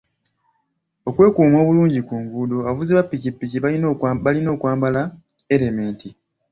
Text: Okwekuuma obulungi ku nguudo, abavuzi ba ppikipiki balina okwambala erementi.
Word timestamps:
Okwekuuma 1.09 1.57
obulungi 1.63 1.99
ku 2.07 2.13
nguudo, 2.21 2.57
abavuzi 2.61 2.91
ba 2.93 3.05
ppikipiki 3.05 3.57
balina 3.63 4.49
okwambala 4.53 5.01
erementi. 5.53 6.09